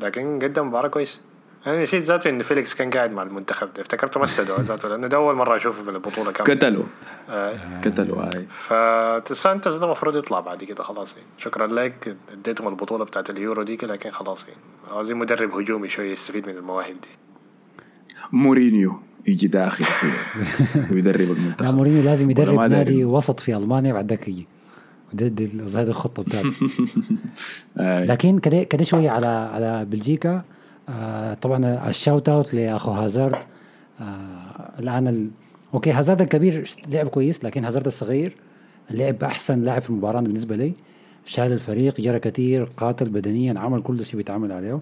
لكن 0.00 0.38
قدم 0.42 0.66
مباراة 0.66 0.88
كويس. 0.88 1.20
أنا 1.66 1.82
نسيت 1.82 2.02
ذاته 2.02 2.30
إن 2.30 2.42
فيليكس 2.42 2.74
كان 2.74 2.90
قاعد 2.90 3.12
مع 3.12 3.22
المنتخب 3.22 3.68
ده. 3.74 3.82
افتكرته 3.82 4.20
مسده 4.20 4.60
ذاته 4.70 4.88
لأنه 4.88 5.06
ده 5.06 5.16
أول 5.16 5.34
مرة 5.34 5.56
أشوفه 5.56 5.84
في 5.84 5.90
البطولة 5.90 6.32
كاملة. 6.32 6.54
قتلوا 6.54 6.84
آه. 7.28 7.80
قتلوا 7.84 8.22
هاي 8.22 8.46
فسانتوس 8.50 9.74
ده 9.74 9.86
المفروض 9.86 10.16
يطلع 10.16 10.40
بعد 10.40 10.64
كده 10.64 10.82
خلاص. 10.82 11.12
يعني 11.12 11.26
شكرا 11.38 11.66
لك 11.66 12.16
اديتهم 12.32 12.68
البطولة 12.68 13.04
بتاعت 13.04 13.30
اليورو 13.30 13.62
دي 13.62 13.76
كده 13.76 13.94
لكن 13.94 14.10
خلاص. 14.10 14.44
يعني 14.48 14.60
عاوزين 14.90 15.16
مدرب 15.16 15.50
هجومي 15.50 15.88
شوية 15.88 16.12
يستفيد 16.12 16.46
من 16.48 16.56
المواهب 16.56 16.94
دي. 17.00 17.08
مورينيو 18.32 19.00
يجي 19.26 19.46
داخل 19.46 19.84
ويدرب 20.92 21.20
لا 21.20 21.32
المنتخب 21.32 21.74
مورينيو 21.74 22.02
لازم 22.02 22.30
يدرب. 22.30 22.60
نادي 22.60 23.04
وسط 23.04 23.40
في 23.40 23.56
ألمانيا 23.56 23.92
بعد 23.92 24.08
ذاك 24.10 24.28
يجي. 24.28 24.46
هذه 25.20 25.88
الخطة 25.88 26.22
بتاعته. 26.22 26.50
آي. 27.78 28.04
لكن 28.06 28.38
كده 28.38 28.62
كده 28.62 28.84
شوية 28.84 29.10
على 29.10 29.26
على 29.26 29.84
بلجيكا. 29.84 30.42
آه 30.88 31.34
طبعا 31.34 31.88
ال 31.88 31.95
shout 31.95 32.28
out 32.28 32.54
لأخو 32.54 32.90
هازارد. 32.90 33.36
آه 34.00 34.04
الآن 34.78 35.08
ال... 35.08 35.30
okay 35.74 35.92
هازارد 35.92 36.20
الكبير 36.20 36.70
لعب 36.92 37.08
كويس 37.08 37.44
لكن 37.44 37.64
هازارد 37.64 37.86
الصغير 37.86 38.36
لعب 38.90 39.24
أحسن 39.24 39.62
لاعب 39.64 39.82
في 39.82 39.90
المباراة 39.90 40.20
بالنسبة 40.20 40.56
لي. 40.56 40.72
شال 41.24 41.52
الفريق 41.52 42.00
جرى 42.00 42.18
كثير 42.18 42.64
قاتل 42.76 43.08
بدنيا 43.08 43.58
عمل 43.58 43.82
كل 43.82 44.04
شيء 44.04 44.16
بيتعمل 44.16 44.52
عليه. 44.52 44.80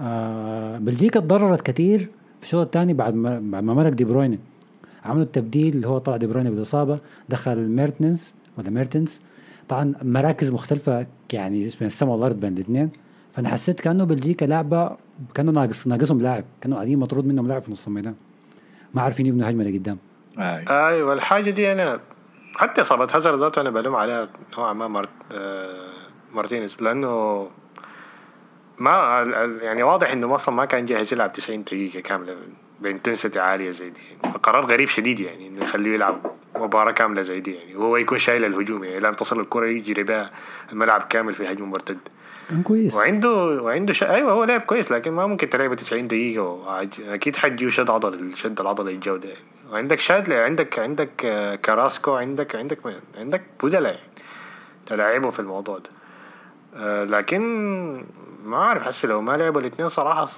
آه 0.00 0.78
بلجيكا 0.78 1.20
تضررت 1.20 1.60
كثير 1.60 1.98
في 2.40 2.46
الشوط 2.46 2.66
الثاني 2.66 2.92
بعد 2.94 3.14
ما 3.14 3.40
بعد 3.40 3.64
ما 3.64 3.74
مرق 3.74 3.92
دي 3.92 4.04
برويني 4.04 4.38
عملوا 5.04 5.22
التبديل 5.22 5.74
اللي 5.74 5.88
هو 5.88 5.98
طلع 5.98 6.16
دي 6.16 6.26
برويني 6.26 6.50
بالإصابة 6.50 6.98
دخل 7.28 7.68
ميرتنس 7.68 8.34
ولا 8.58 8.70
ميرتنس 8.70 9.20
طبعا 9.68 9.94
مراكز 10.02 10.50
مختلفة 10.50 11.06
يعني 11.32 11.64
من 11.64 11.86
السماء 11.86 12.14
والأرض 12.14 12.40
بين 12.40 12.52
الاثنين 12.52 12.90
فأنا 13.32 13.48
حسيت 13.48 13.80
كأنه 13.80 14.04
بلجيكا 14.04 14.44
لعبة 14.44 14.96
كأنه 15.34 15.52
ناقص 15.52 15.86
ناقصهم 15.86 16.20
لاعب 16.22 16.44
كانوا 16.60 16.76
قاعدين 16.76 16.98
مطرود 16.98 17.26
منهم 17.26 17.48
لاعب 17.48 17.62
في 17.62 17.72
نص 17.72 17.86
الميدان 17.86 18.14
ما 18.94 19.02
عارفين 19.02 19.26
يبنوا 19.26 19.50
هجمة 19.50 19.64
لقدام. 19.64 19.98
آي. 20.38 20.64
أيوه 20.68 21.12
الحاجة 21.12 21.50
دي 21.50 21.72
أنا 21.72 22.00
حتى 22.56 22.80
إصابة 22.80 23.08
هازارد 23.14 23.38
ذاته 23.38 23.60
أنا 23.60 23.70
بلوم 23.70 23.96
عليها 23.96 24.28
نوعا 24.58 24.72
ما 24.72 24.88
مارت 24.88 25.08
آه 25.32 25.90
مارتينيز 26.34 26.82
لأنه 26.82 27.48
ما 28.78 29.22
يعني 29.62 29.82
واضح 29.82 30.10
إنه 30.10 30.34
أصلا 30.34 30.54
ما 30.54 30.64
كان 30.64 30.86
جاهز 30.86 31.12
يلعب 31.12 31.32
90 31.32 31.64
دقيقة 31.64 32.00
كاملة 32.00 32.36
ب 32.80 32.86
intensity 32.86 33.40
عالية 33.40 33.70
زي 33.70 33.90
دي. 33.90 34.00
فقرار 34.24 34.66
غريب 34.66 34.88
شديد 34.88 35.20
يعني 35.20 35.48
إنه 35.48 35.64
يخليه 35.64 35.94
يلعب 35.94 36.31
مباراة 36.56 36.92
كاملة 36.92 37.22
زي 37.22 37.40
دي 37.40 37.54
يعني. 37.54 37.76
وهو 37.76 37.96
يكون 37.96 38.18
شايل 38.18 38.44
الهجوم 38.44 38.84
يعني. 38.84 39.00
لما 39.00 39.12
تصل 39.12 39.40
الكرة 39.40 39.66
يجري 39.66 40.02
بها 40.02 40.30
الملعب 40.72 41.02
كامل 41.02 41.34
في 41.34 41.52
هجوم 41.52 41.70
مرتد. 41.70 41.98
كان 42.50 42.62
كويس. 42.62 42.94
وعنده 42.94 43.32
وعنده 43.62 43.92
ش... 43.92 44.02
أيوه 44.02 44.32
هو 44.32 44.44
لعب 44.44 44.60
كويس 44.60 44.92
لكن 44.92 45.10
ما 45.10 45.26
ممكن 45.26 45.50
تلعبه 45.50 45.74
90 45.74 46.08
دقيقة. 46.08 46.42
وعج... 46.42 46.88
أكيد 47.00 47.36
حجي 47.36 47.66
وشد 47.66 47.90
عضل 47.90 48.36
شد 48.36 48.60
العضلة 48.60 48.90
الجودة 48.90 49.28
يعني. 49.28 49.44
وعندك 49.70 49.98
شادلي 49.98 50.34
عندك 50.34 50.78
عندك 50.78 51.24
آه، 51.24 51.54
كراسكو 51.54 52.12
عندك 52.14 52.56
عندك؟ 52.56 52.78
عندك 53.18 53.42
بودلا 53.60 53.88
يعني. 53.90 54.10
تلاعبه 54.86 55.30
في 55.30 55.40
الموضوع 55.40 55.78
ده. 55.78 55.90
آه، 56.76 57.04
لكن 57.04 57.42
ما 58.44 58.56
أعرف 58.56 58.82
حسي 58.82 59.06
لو 59.06 59.20
ما 59.20 59.36
لعبوا 59.36 59.60
الاثنين 59.60 59.88
صراحة 59.88 60.28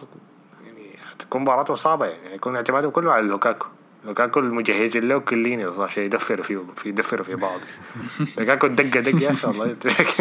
يعني 0.64 0.96
هتكون 1.12 1.42
مباراتهم 1.42 1.76
صعبة 1.76 2.06
يعني. 2.06 2.32
هيكون 2.32 2.56
اعتمادهم 2.56 2.90
كله 2.90 3.12
على 3.12 3.26
لوكاكو. 3.26 3.66
لوكاكو 4.06 4.40
المجهزين 4.40 5.08
له 5.08 5.18
كليني 5.18 5.72
صح 5.72 5.82
عشان 5.82 6.02
يدفروا 6.02 6.44
فيه 6.44 6.58
في 6.76 6.88
يدفروا 6.88 7.24
في 7.24 7.34
بعض. 7.34 7.58
لوكاكو 8.38 8.66
دقة 8.66 9.00
دق 9.00 9.22
يا 9.22 9.30
أخي 9.30 9.46
والله. 9.48 9.76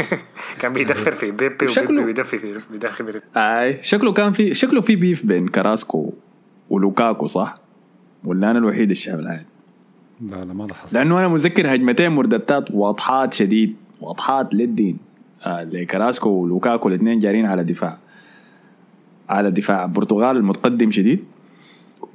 كان 0.59 0.73
بيدفر 0.73 1.11
في 1.11 1.31
بيبي 1.31 1.67
شكله- 1.67 2.01
وبيبي 2.01 2.05
بيدفي 2.13 2.37
في 2.37 2.59
بيدخل 2.71 3.21
آي 3.37 3.83
شكله 3.83 4.13
كان 4.13 4.31
في 4.31 4.53
شكله 4.53 4.81
في 4.81 4.95
بيف 4.95 5.25
بين 5.25 5.47
كراسكو 5.47 6.13
ولوكاكو 6.69 7.27
صح؟ 7.27 7.55
ولا 8.25 8.51
أنا 8.51 8.59
الوحيد 8.59 8.89
الشاب 8.89 9.19
العادي 9.19 9.45
لا 10.21 10.35
لا 10.45 10.53
ما 10.53 10.63
لاحظت. 10.63 10.93
لأنه 10.93 11.19
أنا 11.19 11.27
متذكر 11.27 11.75
هجمتين 11.75 12.11
مرتدات 12.11 12.71
واضحات 12.71 13.33
شديد 13.33 13.75
واضحات 14.01 14.53
للدين. 14.53 14.97
آه 15.45 15.63
لكراسكو 15.63 16.29
ولوكاكو 16.29 16.87
الاثنين 16.89 17.19
جارين 17.19 17.45
على 17.45 17.63
دفاع. 17.63 17.97
على 19.29 19.51
دفاع. 19.51 19.83
البرتغال 19.83 20.37
المتقدم 20.37 20.91
شديد. 20.91 21.23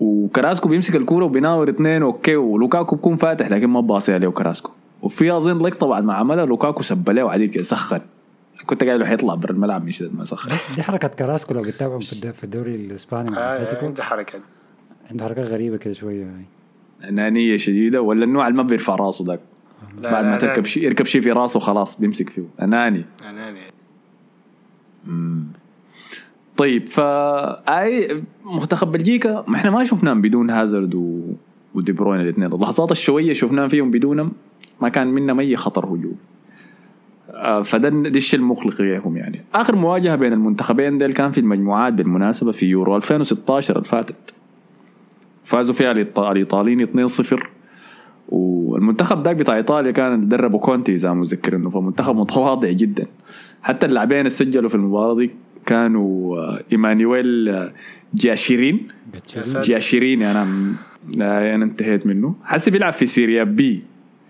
وكراسكو 0.00 0.68
بيمسك 0.68 0.96
الكورة 0.96 1.24
وبيناور 1.24 1.68
اثنين 1.70 2.02
okay 2.02 2.36
ولوكاكو 2.36 2.96
بيكون 2.96 3.16
فاتح 3.16 3.50
لكن 3.50 3.66
ما 3.66 3.80
باصى 3.80 4.14
عليه 4.14 4.28
كراسكو 4.28 4.72
وفي 5.02 5.32
أظن 5.32 5.58
لقطه 5.62 5.86
بعد 5.86 6.04
ما 6.04 6.14
عملها 6.14 6.46
لوكاكو 6.46 6.82
سب 6.82 7.10
عليه 7.10 7.22
وعديل 7.22 7.46
كده 7.48 7.64
سخن. 7.64 8.00
كنت 8.66 8.84
قايل 8.84 9.00
له 9.00 9.06
حيطلع 9.06 9.34
برا 9.34 9.50
الملعب 9.52 9.84
من 9.84 9.90
شدة 9.90 10.10
ما 10.18 10.24
سخن. 10.24 10.50
بس 10.54 10.74
دي 10.76 10.82
حركة 10.82 11.08
كراسكو 11.08 11.54
لو 11.54 11.62
بتتابعهم 11.62 12.00
في 12.00 12.12
الد- 12.12 12.30
في 12.30 12.44
الدوري 12.44 12.74
الإسباني 12.74 13.30
مع 13.30 13.56
أتلتيكو. 13.56 13.86
عنده 13.86 14.02
حركة. 14.02 14.38
عنده 15.10 15.24
حركات 15.24 15.46
غريبة 15.46 15.76
كده 15.76 15.94
شوية. 15.94 16.26
أنانية 17.08 17.56
شديدة 17.56 18.02
ولا 18.02 18.24
النوع 18.24 18.46
اللي 18.48 18.56
ما 18.56 18.62
بيرفع 18.62 18.94
راسه 18.94 19.24
ذاك. 19.26 19.40
بعد 20.02 20.24
ما. 20.24 20.36
تركب 20.36 20.64
شيء 20.64 20.82
يركب 20.84 21.04
شيء 21.06 21.20
في 21.22 21.32
راسه 21.32 21.60
خلاص 21.60 22.00
بيمسك 22.00 22.28
فيه. 22.28 22.42
أناني. 22.62 23.04
اناني 23.28 23.60
طيب 26.58 26.88
فا 26.88 27.78
أي 27.82 28.22
منتخب 28.44 28.92
بلجيكا 28.92 29.44
ما 29.48 29.56
إحنا 29.56 29.70
ما 29.70 29.84
شفناهم 29.84 30.20
بدون 30.20 30.50
هازارد 30.50 30.94
و... 30.94 31.20
ودي 31.74 31.92
بروين 31.92 32.20
الاثنين. 32.20 32.52
اللحظات 32.52 32.90
الشوية 32.90 33.32
شفناهم 33.32 33.68
فيهم 33.68 33.90
بدونهم 33.90 34.32
ما 34.82 34.88
كان 34.88 35.06
منهم 35.06 35.40
أي 35.40 35.56
خطر 35.56 35.86
هجوم. 35.86 36.16
آه، 37.30 37.60
فده 37.62 37.88
دي 37.88 38.18
الشيء 38.18 38.40
المقلق 38.40 38.82
ليهم 38.82 39.16
يعني. 39.16 39.44
آخر 39.54 39.76
مواجهة 39.76 40.16
بين 40.16 40.32
المنتخبين 40.32 40.98
ديل 40.98 41.12
كان 41.12 41.30
في 41.30 41.40
المجموعات 41.40 41.92
بالمناسبة 41.92 42.52
في 42.52 42.66
يورو 42.66 42.96
2016 42.96 43.76
اللي 43.76 43.84
فاتت. 43.84 44.34
فازوا 45.44 45.74
فيها 45.74 45.92
الإيطاليين 45.92 47.08
2-0 47.08 47.46
والمنتخب 48.28 49.24
ذاك 49.24 49.36
بتاع 49.36 49.56
إيطاليا 49.56 49.90
كان 49.90 50.28
مدربه 50.28 50.58
كونتي 50.58 50.92
إذا 50.94 51.12
متذكر 51.12 51.56
إنه. 51.56 51.70
فمنتخب 51.70 52.16
متواضع 52.16 52.70
جدا. 52.70 53.06
حتى 53.62 53.86
اللاعبين 53.86 54.18
اللي 54.18 54.30
سجلوا 54.30 54.68
في 54.68 54.74
المباراة 54.74 55.14
دي 55.14 55.30
كانوا 55.68 56.36
إيمانويل 56.72 57.68
جاشيرين. 58.14 58.88
جاشيرين 59.46 60.22
أنا 60.22 60.44
م- 60.44 60.74
آه، 61.22 61.54
أنا 61.54 61.64
انتهيت 61.64 62.06
منه. 62.06 62.34
حسي 62.44 62.70
بيلعب 62.70 62.92
في 62.92 63.06
سيريا 63.06 63.44
بي 63.44 63.82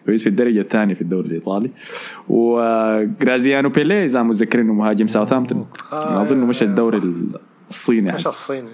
كويس 0.07 0.23
في 0.23 0.29
الدرجة 0.29 0.61
الثانية 0.61 0.95
في 0.95 1.01
الدوري 1.03 1.29
الإيطالي. 1.29 1.71
وجرازيانو 2.29 3.69
بيلي 3.69 4.05
إذا 4.05 4.23
متذكر 4.23 4.61
انه 4.61 4.73
مهاجم 4.75 5.07
ساوثهامبتون. 5.07 5.67
آه، 5.93 6.11
أنا 6.11 6.21
أظن 6.21 6.37
مش 6.39 6.63
الدوري. 6.63 7.03
الصيني 7.71 8.13
مش 8.13 8.21
حس. 8.21 8.27
الصيني. 8.27 8.69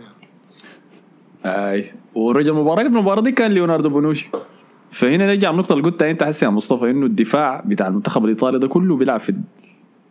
أي. 1.45 1.85
ورجل 2.15 2.51
المباراة 2.51 2.83
قبل 2.85 2.97
المباراة 2.97 3.21
دي 3.23 3.33
كان 3.33 3.51
ليوناردو 3.53 3.89
بونوشي. 3.89 4.29
فهنا 4.91 5.27
نرجع 5.27 5.51
النقطة 5.51 5.73
اللي 5.73 5.85
قلتها 5.85 6.11
أنت 6.11 6.23
حسي 6.23 6.45
يا 6.45 6.51
مصطفى 6.51 6.91
إنه 6.91 7.07
الدفاع 7.07 7.63
بتاع 7.67 7.87
المنتخب 7.89 8.25
الإيطالي 8.25 8.59
ده 8.59 8.69
كله 8.69 8.97
بيلعب 8.97 9.21
في 9.21 9.35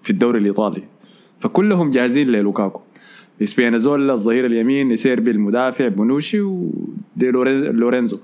في 0.01 0.09
الدوري 0.09 0.39
الإيطالي. 0.39 0.83
فكلهم 1.43 1.89
جاهزين 1.89 2.27
للوكاكو. 2.27 2.81
سبينازولا 3.43 4.13
الظهير 4.13 4.45
اليمين 4.45 4.91
يسيربي 4.91 5.31
المدافع 5.31 5.87
بونوشي 5.87 6.41
ودي 6.41 7.31
لورين- 7.31 7.63
لورينزو. 7.75 8.17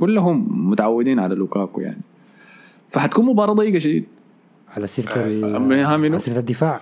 كلهم 0.00 0.70
متعودين 0.70 1.18
على 1.18 1.34
لوكاكو 1.34 1.80
يعني. 1.80 2.00
فحتكون 2.90 3.26
مباراة 3.26 3.52
ضيقة 3.52 3.78
شديد. 3.78 4.04
على 4.76 4.86
سيرة 4.86 5.26
منو؟ 5.26 5.84
على 5.86 6.18
سيرة 6.18 6.38
الدفاع. 6.38 6.80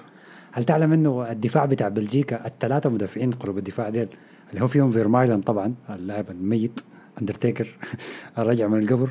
هل 0.53 0.63
تعلم 0.65 0.93
إنه 0.93 1.31
الدفاع 1.31 1.65
بتاع 1.65 1.89
بلجيكا 1.89 2.47
الثلاثة 2.47 2.91
مدافعين 2.91 3.31
قرب 3.31 3.59
الدفاع 3.59 3.89
ديل 3.89 4.09
اللي 4.51 4.63
هو 4.63 4.67
فيهم 4.67 4.91
فيرمايلن 4.91 5.41
طبعا 5.41 5.75
اللاعب 5.91 6.25
الميت 6.31 6.81
اندرتيكر 7.21 7.69
الرجع 8.39 8.69
من 8.69 8.79
القبر 8.79 9.11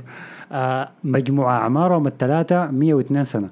آه 0.52 0.90
مجموعة 1.04 1.58
أعمارهم 1.60 2.08
الثلاثة 2.08 2.72
102 2.72 3.24
سنة. 3.24 3.50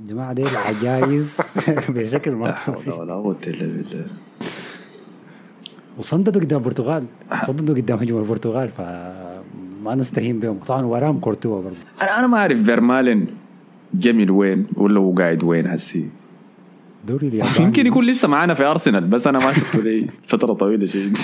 الجماعه 0.00 0.32
ديل 0.32 0.56
عجايز 0.56 1.40
بشكل 1.88 2.30
ما 2.30 2.46
لا 2.46 2.54
حول. 2.54 2.90
ولا 2.92 3.14
قوة 3.14 3.36
إلا 3.46 3.60
بالله. 3.66 4.06
وصمدوا 5.98 6.42
قدام 6.42 6.58
البرتغال 6.60 7.04
صمدوا 7.46 7.74
قدام 7.76 7.98
هجوم 7.98 8.20
البرتغال 8.22 8.68
فما 8.68 9.94
نستهين 9.94 10.40
بهم. 10.40 10.58
طبعا 10.58 10.82
وراهم 10.82 11.20
كورتوا 11.20 11.62
برضه 11.62 11.76
أنا 12.02 12.18
أنا 12.18 12.26
ما 12.26 12.38
أعرف 12.38 12.62
فيرمايلن 12.62 13.26
جميل 13.94 14.30
وين 14.30 14.66
ولا 14.76 15.00
هو 15.00 15.14
قاعد 15.14 15.44
وين 15.44 15.66
هسي. 15.66 16.08
دوري 17.08 17.28
اليابان 17.28 17.62
يمكن 17.62 17.86
يكون 17.86 18.04
لسه 18.06 18.28
معانا 18.28 18.54
في 18.54 18.64
أرسنال 18.64 19.04
بس 19.06 19.26
أنا 19.26 19.38
ما 19.38 19.52
شفته 19.52 19.80
لي 19.80 20.08
فترة 20.28 20.52
طويلة 20.52 20.86
شديد 20.86 21.18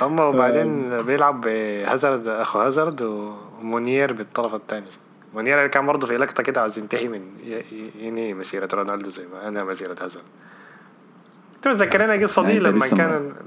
هم 0.00 0.20
وبعدين 0.20 1.02
بيلعب 1.02 1.40
بهازارد 1.40 2.28
أخو 2.28 2.58
هازارد 2.58 3.02
ومونير 3.02 4.12
بالطرف 4.12 4.54
الثاني. 4.54 4.86
مونير 5.34 5.58
اللي 5.58 5.68
كان 5.68 5.86
برضه 5.86 6.06
في 6.06 6.16
لقطة 6.16 6.42
كده 6.42 6.60
عاوز 6.60 6.78
ينتهي 6.78 7.08
من 7.08 7.22
ينهي 8.00 8.34
مسيرة 8.34 8.68
رونالدو 8.74 9.10
زي 9.10 9.26
ما 9.32 9.48
أنهى 9.48 9.64
مسيرة 9.64 9.96
هازارد. 10.04 10.24
أنت 11.56 11.68
متذكرين 11.68 12.10
القصة 12.10 12.42
دي 12.44 12.48
يعني 12.52 12.64
لما 12.64 12.86
كان 12.88 12.98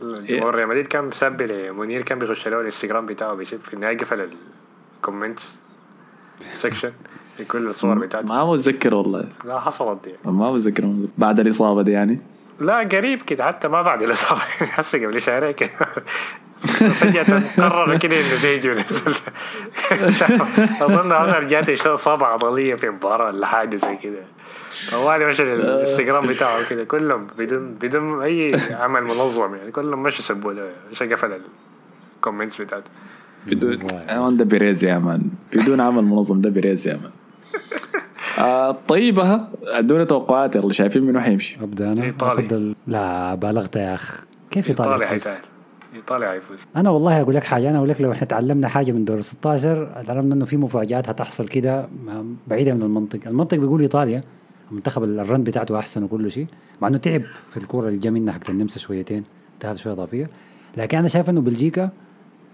ما- 0.01 0.13
الجمهور 0.19 0.55
ريال 0.55 0.67
مدريد 0.67 0.87
كان 0.87 1.05
مسب 1.05 1.41
لمنير 1.41 2.01
كان 2.01 2.19
بيخش 2.19 2.47
له 2.47 2.59
الانستغرام 2.59 3.05
بتاعه 3.05 3.33
بيسيب 3.33 3.59
في 3.61 3.73
النهاية 3.73 3.97
قفل 3.97 4.29
ال 4.97 5.03
comments 5.03 5.55
section 6.55 6.91
في 7.37 7.45
كل 7.45 7.67
الصور 7.67 7.99
بتاعته. 7.99 8.27
ما 8.27 8.45
متذكر 8.51 8.95
والله. 8.95 9.25
لا 9.45 9.59
حصلت 9.59 10.03
دي 10.03 10.13
ما 10.25 10.51
متذكر. 10.51 10.93
بعد 11.17 11.39
الإصابة 11.39 11.81
دي 11.81 11.91
يعني؟ 11.91 12.19
لا 12.59 12.77
قريب 12.77 13.21
كده 13.21 13.45
حتى 13.45 13.67
ما 13.67 13.81
بعد 13.81 14.03
الإصابة. 14.03 14.41
هسه 14.75 15.05
قبل 15.05 15.21
شهرين 15.21 15.51
كده. 15.51 15.69
فجأة 16.89 17.43
قرر 17.57 17.97
كده 17.97 18.15
إنه 18.15 18.35
زيجو 18.35 18.71
نزل 18.71 19.15
أظن 20.81 21.47
جاته 21.47 21.73
شو 21.73 21.93
اصابة 21.93 22.25
عضلية 22.25 22.75
في 22.75 22.89
مباراة 22.89 23.25
ولا 23.25 23.47
حاجة 23.47 23.75
زي 23.75 23.95
كده. 23.95 24.23
طوالي 24.91 25.25
مشى 25.25 25.43
الإنستغرام 25.43 26.27
بتاعه 26.27 26.69
كده. 26.69 26.83
كلهم 26.83 27.27
بدون 27.37 27.73
بدون 27.73 28.21
أي 28.21 28.59
عمل 28.71 29.03
منظم 29.03 29.55
يعني. 29.55 29.71
كلهم 29.71 30.03
مشوا 30.03 30.21
سبوا 30.21 30.53
له. 30.53 30.71
مش 30.91 31.03
قفل 31.03 31.39
ال 32.17 32.22
comments 32.22 32.61
بتاعته. 32.61 32.91
بدون. 33.47 33.77
آه، 33.91 34.29
ده 34.29 34.45
بيريز 34.45 34.85
يا 34.85 34.97
man. 34.97 35.21
بدون 35.53 35.81
عمل 35.81 36.03
منظم 36.03 36.41
ده 36.41 36.49
بيريز 36.49 36.87
يا 36.87 36.93
man. 36.93 37.11
آه 38.39 38.77
طيب 38.87 39.19
ها 39.19 39.49
ادونا 39.63 40.03
توقعات 40.03 40.55
يلا 40.55 40.73
شايفين 40.73 41.03
منو 41.03 41.19
حيمشي؟ 41.19 41.57
ابدا. 41.61 41.91
أنا 41.91 42.13
ال... 42.51 42.75
لا 42.87 43.35
بالغت 43.35 43.75
يا 43.75 43.93
أخ. 43.95 44.21
كيف 44.51 44.69
ايطاليا 44.69 45.11
ايطاليا 45.11 45.41
ايطاليا 45.95 46.29
حيفوز 46.31 46.59
أنا 46.75 46.89
والله 46.89 47.21
أقول 47.21 47.35
لك 47.35 47.43
حاجة 47.43 47.69
أنا 47.69 47.77
أقول 47.77 47.89
لك 47.89 48.01
لو 48.01 48.11
إحنا 48.11 48.27
تعلمنا 48.27 48.67
حاجة 48.67 48.91
من 48.91 49.05
دور 49.05 49.21
16 49.21 50.03
تعلمنا 50.07 50.35
إنه 50.35 50.45
في 50.45 50.57
مفاجآت 50.57 51.09
هتحصل 51.09 51.47
كده 51.47 51.89
بعيده 52.47 52.73
من 52.73 52.81
المنطق، 52.81 53.19
المنطق 53.27 53.57
بيقول 53.57 53.81
إيطاليا 53.81 54.23
المنتخب 54.71 55.03
الرن 55.03 55.43
بتاعته 55.43 55.79
أحسن 55.79 56.03
وكل 56.03 56.31
شيء 56.31 56.47
مع 56.81 56.87
إنه 56.87 56.97
تعب 56.97 57.21
في 57.49 57.57
الكورة 57.57 57.87
اللي 57.87 57.99
جا 57.99 58.09
منها 58.09 58.33
حق 58.33 58.49
النمسا 58.49 58.79
شويتين 58.79 59.23
انتهت 59.53 59.75
شوية 59.77 59.93
اضافيه 59.93 60.29
لكن 60.77 60.97
أنا 60.97 61.07
شايف 61.07 61.29
إنه 61.29 61.41
بلجيكا 61.41 61.89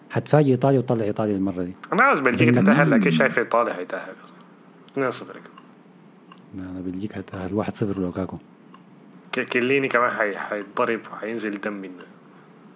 حتفاجئ 0.10 0.52
إيطاليا 0.52 0.80
وتطلع 0.80 1.06
إيطاليا 1.06 1.36
المرة 1.36 1.64
دي. 1.64 1.76
أنا 1.94 2.04
عاوز 2.04 2.20
بلجيكا 2.20 2.52
تتأهل 2.62 2.92
لكن 2.92 3.10
شايف 3.12 3.38
إيطاليا 3.38 3.74
حيتأهل 3.74 4.14
2-0 4.96 5.00
أنا 6.56 6.82
بلجيكا 6.86 7.20
هتأهل 7.20 7.64
1-0 7.66 7.84
لوكاكو 8.00 8.38
ك- 9.32 9.40
كيليني 9.40 9.88
كمان 9.88 10.10
حي... 10.12 10.38
حيتضرب 10.38 11.00
وحينزل 11.14 11.62
دم 11.62 11.74
منه. 11.74 12.04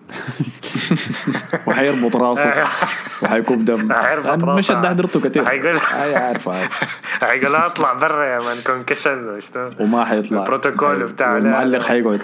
وحيربط 1.68 2.16
راسه. 2.16 2.54
وحيكوب 3.24 3.66
دم 3.66 3.94
حيربط 3.94 4.44
راسه. 4.44 4.54
مش 4.54 4.72
ده 4.82 4.90
حضرته 4.90 5.20
كثير 5.22 5.46
حيقول 5.46 5.78
أي 6.04 6.16
عارف 6.16 6.50
عارف 6.50 6.72
حيقول 7.22 7.56
أطلع 7.56 7.94
برا 7.94 8.26
يا 8.26 8.40
مان 8.40 8.58
كونكشن 8.68 9.40
وما 9.80 10.06
حيطلع. 10.06 10.40
البروتوكول 10.40 11.04
بتاع- 11.04 11.38
المعلق 11.38 11.82
حيقعد. 11.82 12.22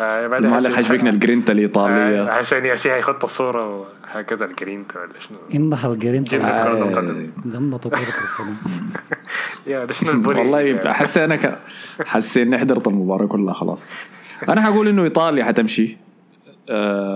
آه، 0.00 0.26
المعلق 0.26 0.74
حيشبكنا 0.74 1.10
الجرينتا 1.10 1.52
آه، 1.52 1.54
الايطاليه 1.54 2.30
حسين 2.30 2.64
ياسين 2.64 2.92
حيخط 2.92 3.24
الصورة 3.24 3.86
وهكذا 4.14 4.44
الجرينتا 4.44 5.00
ولا 5.00 5.08
شنو. 5.20 5.38
انضح 5.54 5.84
الجرين 5.84 6.24
جنة 6.24 6.50
كرة 6.62 6.72
القدم. 6.88 7.30
جنة 7.44 7.78
كرة 7.78 7.90
القدم. 7.90 8.54
يا 9.66 9.84
ده 9.84 9.92
شنو 9.92 10.10
البولي؟ 10.10 10.38
والله 10.40 10.90
احس 10.90 11.18
أنا. 11.18 11.38
حسيت 12.06 12.46
إني 12.46 12.58
حضرت 12.58 12.88
المباراة 12.88 13.26
كلها 13.26 13.54
خلاص. 13.54 13.90
أنا 14.48 14.62
حقول 14.62 14.88
إنه 14.88 15.04
إيطاليا 15.04 15.44
حتمشي. 15.44 15.84
آه، 15.92 16.05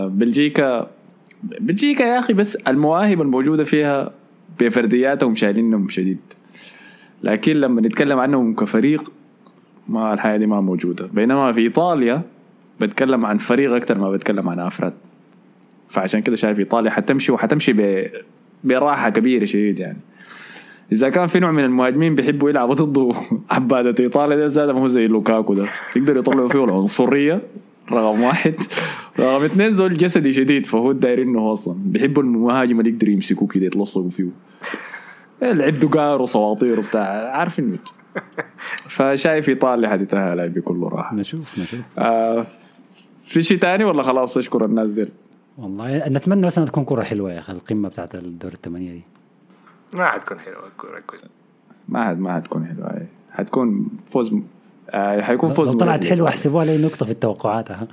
بلجيكا 0.08 0.90
بلجيكا 1.42 2.02
يا 2.02 2.18
أخي 2.18 2.32
بس 2.32 2.56
المواهب 2.56 3.20
الموجودة 3.20 3.64
فيها 3.64 4.10
بفردياتهم 4.60 5.34
شايلينهم 5.34 5.88
شديد. 5.88 6.18
لكن 7.22 7.52
لما 7.52 7.80
نتكلم 7.80 8.18
عنهم 8.18 8.54
كفريق 8.54 9.12
ما 9.88 10.14
الحياة 10.14 10.36
دي 10.36 10.46
ما 10.46 10.60
موجودة. 10.60 11.06
بينما 11.12 11.52
في 11.52 11.60
إيطاليا 11.60 12.22
بتكلم 12.80 13.26
عن 13.26 13.38
فريق 13.38 13.72
أكثر 13.72 13.98
ما 13.98 14.10
بتكلم 14.10 14.48
عن 14.48 14.58
أفراد. 14.58 14.92
فعشان 15.88 16.22
كده 16.22 16.36
شايف 16.36 16.58
إيطاليا 16.58 16.90
حتمشي 16.90 17.32
وحتمشي 17.32 17.72
ب 17.72 18.06
براحة 18.64 19.10
كبيرة 19.10 19.44
شديد 19.44 19.78
يعني. 19.78 19.98
إذا 20.92 21.08
كان 21.08 21.26
في 21.26 21.40
نوع 21.40 21.50
من 21.50 21.64
المهاجمين 21.64 22.14
بيحبوا 22.14 22.50
يلعبوا 22.50 22.74
ضده 22.74 23.12
عبادة 23.50 24.04
إيطاليا 24.04 24.36
ده 24.36 24.46
زاد 24.46 24.70
ما 24.70 24.80
هو 24.80 24.86
زي 24.88 25.06
لوكاكو 25.06 25.54
ده. 25.54 25.66
يقدروا 25.96 26.18
يطلعوا 26.18 26.48
فيه 26.48 26.64
العنصرية 26.64 27.42
رقم 27.92 28.20
واحد. 28.20 28.54
رقم 29.18 29.44
اثنين 29.44 29.72
زول 29.72 29.92
جسدي 29.92 30.32
شديد 30.32 30.66
فهو 30.66 30.92
داير 30.92 31.22
إنه 31.22 31.40
هو 31.40 31.52
أصلا 31.52 31.74
بيحبوا 31.78 32.22
المهاجم 32.22 32.80
اللي 32.80 32.90
يقدر 32.90 33.08
يمسكوه 33.08 33.48
كده 33.48 33.66
يتلصقوا 33.66 34.10
فيه. 34.10 34.28
لعب 35.42 35.74
دقار 35.74 36.22
وسواطير 36.22 36.80
وبتاع 36.80 37.36
عارفين 37.36 37.78
فشايف 38.78 39.48
إيطاليا 39.48 39.88
حتتأهل 39.88 40.48
بكل 40.48 40.82
راحة. 40.82 41.14
نشوف 41.14 41.58
نشوف. 41.58 41.80
آه 41.98 42.46
في 43.24 43.42
شيء 43.42 43.58
تاني 43.58 43.84
ولا 43.84 44.02
خلاص 44.02 44.36
أشكر 44.36 44.64
الناس 44.64 44.90
دي 44.90 45.08
والله 45.58 46.08
نتمنى 46.08 46.46
بس 46.46 46.58
إنها 46.58 46.68
تكون 46.68 46.84
كرة 46.84 47.02
حلوة 47.02 47.32
يا 47.32 47.38
أخي 47.38 47.52
القمة 47.52 47.88
بتاعت 47.88 48.14
الدور 48.14 48.52
الثمانيه 48.52 48.92
دي. 48.92 49.02
ما 49.92 50.04
حتكون 50.04 50.38
حلوة 50.38 50.66
الكوره 50.66 51.00
كويس 51.06 51.22
ما 51.88 52.04
حد 52.04 52.18
ما 52.18 52.36
حتكون 52.36 52.66
حلوة. 52.66 53.06
حتكون 53.30 53.88
فوز 54.10 54.34
آه 54.90 55.20
حيكون 55.20 55.52
فوز 55.52 55.68
لو 55.68 55.74
طلعت. 55.74 56.04
حلوة 56.04 56.28
احسبوها 56.28 56.64
لي 56.64 56.78
نقطة 56.82 57.06
في 57.06 57.12
التوقعات 57.12 57.70
ها. 57.70 57.88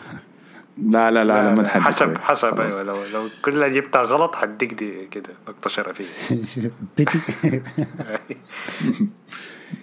لا 0.86 1.12
لا 1.12 1.24
لا, 1.24 1.44
لا 1.44 1.56
ما 1.56 1.64
تحدد 1.64 1.84
حسب 1.84 2.06
شوي. 2.06 2.18
حسب 2.20 2.56
خلاص. 2.58 2.74
أيوه 2.74 2.84
لو 2.84 2.96
لو 3.14 3.28
كلها 3.42 3.68
جبتها 3.68 4.02
غلط 4.02 4.36
حديك 4.36 4.74
دي 4.74 5.06
كده 5.12 5.30
نقطه 5.50 5.70
شرفيه 5.70 6.06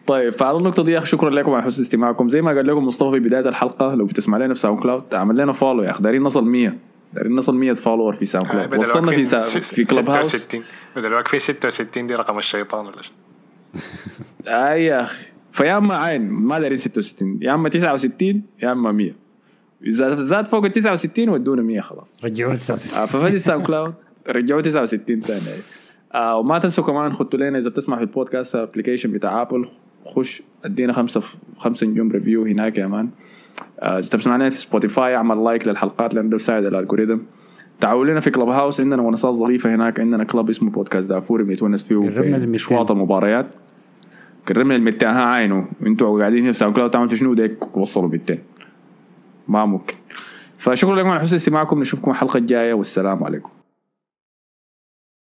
طيب 0.06 0.32
فعلى 0.32 0.58
النقطة 0.58 0.82
دي 0.82 0.92
يا 0.92 0.98
أخي 0.98 1.06
شكرا 1.06 1.30
لكم 1.30 1.52
على 1.52 1.62
حسن 1.62 1.82
استماعكم. 1.82 2.28
زي 2.28 2.42
ما 2.42 2.50
قال 2.50 2.66
لكم 2.66 2.86
مصطفى 2.86 3.10
في 3.10 3.18
بداية 3.20 3.48
الحلقة 3.48 3.94
لو 3.94 4.04
بتسمع 4.06 4.38
لنا 4.38 4.54
في 4.54 4.60
ساوند 4.60 4.82
كلاود 4.82 5.14
اعمل 5.14 5.36
لنا 5.36 5.52
follow 5.52 5.82
يا 5.82 5.90
أخي. 5.90 6.02
دايرين 6.02 6.22
نصل 6.22 6.44
100 6.44 6.72
دايرين 7.12 7.34
نصل 7.34 7.54
100 7.54 7.72
follower 7.74 8.12
في 8.12 8.24
ساوند 8.24 8.46
كلاود 8.52 8.68
بدل 8.68 8.78
وصلنا 8.78 9.12
في 9.12 9.24
سا... 9.24 9.40
في 9.60 9.84
كلوب 9.84 10.10
هاوس 10.10 10.36
66 10.36 10.64
بدل 10.96 11.14
واقفين 11.14 11.40
66 11.40 12.06
دي 12.06 12.14
رقم 12.14 12.38
الشيطان 12.38 12.86
ولا 12.86 13.02
شيء. 13.02 13.12
اي 14.48 14.84
يا 14.84 15.02
أخي. 15.02 15.24
فيا 15.52 15.76
أما 15.76 15.96
عين 15.96 16.30
ما 16.30 16.58
دايرين 16.58 16.76
66 16.78 17.38
يا 17.42 17.54
أما 17.54 17.68
69 17.68 18.42
يا 18.62 18.72
أما 18.72 18.92
100 18.92 19.23
إذا 19.86 20.14
زاد 20.14 20.48
فوق 20.48 20.64
ال 20.64 20.72
69 20.72 21.28
ودونا 21.28 21.62
100 21.62 21.80
خلاص. 21.80 22.20
رجعوا 22.24 22.54
69 22.54 23.02
آه، 23.02 23.06
ففادي 23.06 23.36
الساوند 23.36 23.66
كلاود. 23.66 23.94
رجعوا 24.28 24.60
69 24.60 25.20
ثاني 25.20 25.40
آه 26.14 26.36
وما 26.36 26.58
تنسوا 26.58 26.84
كمان 26.84 27.12
خدوا 27.12 27.40
لنا 27.40 27.58
إذا 27.58 27.70
بتسمع 27.70 27.96
في 27.96 28.02
ال 28.02 28.09
podcast 28.09 28.56
application 28.56 29.12
بتاع 29.12 29.42
ابل 29.42 29.66
خش 30.06 30.42
ادينا 30.64 30.92
خمسة 30.92 31.22
خمسة 31.58 31.86
نجوم 31.86 32.10
review 32.10 32.44
هناك 32.44 32.78
يا 32.78 32.86
man. 32.86 33.08
آه 33.80 33.98
بتسمع 34.00 34.36
لنا 34.36 34.50
في 34.50 34.56
سبوتيفاي 34.56 35.16
اعمل 35.16 35.44
like 35.44 35.68
للحلقات 35.68 36.14
لأنه 36.14 36.28
ده 36.30 36.36
بيساعد 36.36 36.64
ال 36.64 36.70
algorithm 36.70 37.18
تعالوا 37.80 38.04
لنا 38.04 38.20
في 38.20 38.30
كلوب 38.30 38.48
هاوس 38.48 38.80
عندنا 38.80 39.02
منصات 39.02 39.34
ظريفة 39.34 39.74
هناك. 39.74 40.00
عندنا 40.00 40.24
club 40.24 40.50
اسمه 40.50 40.70
بودكاست 40.70 41.08
دافوري 41.08 41.44
بنتونس 41.44 41.82
فيه 41.82 41.96
قربنا 41.96 42.20
بين 42.20 42.34
لل 42.34 42.48
200. 42.48 42.54
اشواط 42.54 42.90
المباريات 42.90 43.46
قربنا 44.48 44.74
ال 44.76 44.82
200 44.82 45.10
ها 45.10 45.24
عينه 45.24 45.66
أنتوا 45.86 46.18
قاعدين 46.20 46.44
في 46.44 46.52
ساوند 46.52 46.74
كلاود 46.76 46.90
تعملوا 46.90 47.14
شنو؟ 47.14 47.34
ديك 47.34 47.76
وصلوا 47.76 48.08
200 48.08 48.38
ما 49.48 49.64
ممكن. 49.64 49.94
فشكرا 50.58 50.96
لكم 50.96 51.08
على 51.08 51.20
حسن 51.20 51.36
استماعكم 51.36 51.80
نشوفكم 51.80 52.10
الحلقة 52.10 52.38
الجاية 52.38 52.74
والسلام 52.74 53.24
عليكم. 53.24 53.50